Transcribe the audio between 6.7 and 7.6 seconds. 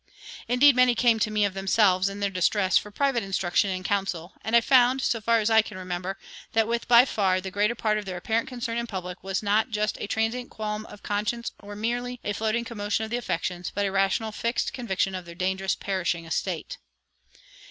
by far the